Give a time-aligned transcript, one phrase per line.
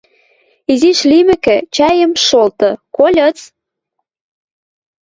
[0.71, 3.39] Изиш лимӹкӹ, чӓйӹм шолты, кольыц?